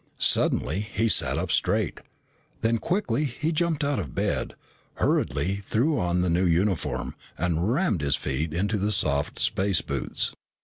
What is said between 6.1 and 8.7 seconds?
the new uniform, and rammed his feet